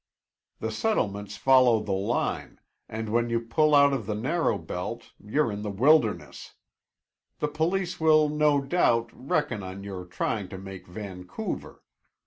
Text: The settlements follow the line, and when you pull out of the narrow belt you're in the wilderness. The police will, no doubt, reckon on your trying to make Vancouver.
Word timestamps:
The 0.61 0.71
settlements 0.71 1.37
follow 1.37 1.79
the 1.83 1.91
line, 1.91 2.59
and 2.89 3.09
when 3.09 3.29
you 3.29 3.39
pull 3.39 3.75
out 3.75 3.93
of 3.93 4.07
the 4.07 4.15
narrow 4.15 4.57
belt 4.57 5.11
you're 5.23 5.51
in 5.51 5.61
the 5.61 5.69
wilderness. 5.69 6.55
The 7.37 7.47
police 7.47 7.99
will, 7.99 8.27
no 8.27 8.61
doubt, 8.61 9.11
reckon 9.13 9.61
on 9.61 9.83
your 9.83 10.05
trying 10.05 10.49
to 10.49 10.57
make 10.57 10.87
Vancouver. 10.87 11.83